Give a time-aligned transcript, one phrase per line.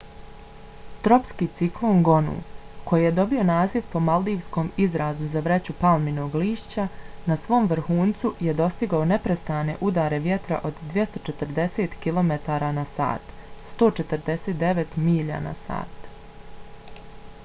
[1.07, 2.37] tropski ciklon gonu
[2.91, 6.87] koji je dobio naziv po maldivskom izrazu za vreću palminog lišća
[7.33, 13.33] na svom vrhuncu je dostigao neprestane udare vjetra od 240 kilometara na sat
[13.85, 16.13] 149 milja na sat